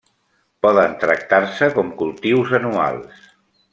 [0.65, 3.29] Poden tractar-se com cultius anuals.